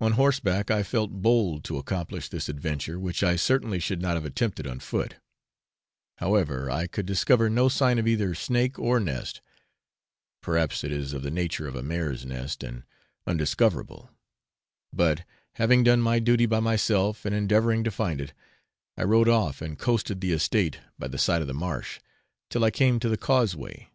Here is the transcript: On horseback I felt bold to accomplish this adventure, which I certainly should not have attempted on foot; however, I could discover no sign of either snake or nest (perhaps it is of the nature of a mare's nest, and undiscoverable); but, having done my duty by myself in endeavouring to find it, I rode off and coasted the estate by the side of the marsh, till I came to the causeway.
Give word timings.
On 0.00 0.12
horseback 0.12 0.70
I 0.70 0.84
felt 0.84 1.10
bold 1.10 1.64
to 1.64 1.76
accomplish 1.76 2.28
this 2.28 2.48
adventure, 2.48 3.00
which 3.00 3.24
I 3.24 3.34
certainly 3.34 3.80
should 3.80 4.00
not 4.00 4.14
have 4.14 4.24
attempted 4.24 4.64
on 4.64 4.78
foot; 4.78 5.16
however, 6.18 6.70
I 6.70 6.86
could 6.86 7.04
discover 7.04 7.50
no 7.50 7.68
sign 7.68 7.98
of 7.98 8.06
either 8.06 8.36
snake 8.36 8.78
or 8.78 9.00
nest 9.00 9.40
(perhaps 10.40 10.84
it 10.84 10.92
is 10.92 11.12
of 11.12 11.22
the 11.24 11.32
nature 11.32 11.66
of 11.66 11.74
a 11.74 11.82
mare's 11.82 12.24
nest, 12.24 12.62
and 12.62 12.84
undiscoverable); 13.26 14.08
but, 14.92 15.24
having 15.54 15.82
done 15.82 16.00
my 16.00 16.20
duty 16.20 16.46
by 16.46 16.60
myself 16.60 17.26
in 17.26 17.32
endeavouring 17.32 17.82
to 17.82 17.90
find 17.90 18.20
it, 18.20 18.32
I 18.96 19.02
rode 19.02 19.28
off 19.28 19.60
and 19.60 19.76
coasted 19.76 20.20
the 20.20 20.30
estate 20.30 20.78
by 20.96 21.08
the 21.08 21.18
side 21.18 21.40
of 21.40 21.48
the 21.48 21.54
marsh, 21.54 21.98
till 22.50 22.62
I 22.62 22.70
came 22.70 23.00
to 23.00 23.08
the 23.08 23.16
causeway. 23.18 23.88